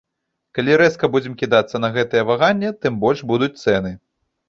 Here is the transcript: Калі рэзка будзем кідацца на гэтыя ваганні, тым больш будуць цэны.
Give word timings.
Калі 0.59 0.77
рэзка 0.83 1.09
будзем 1.17 1.37
кідацца 1.43 1.83
на 1.85 1.93
гэтыя 1.99 2.27
ваганні, 2.33 2.75
тым 2.83 3.01
больш 3.07 3.19
будуць 3.33 3.55
цэны. 3.63 3.99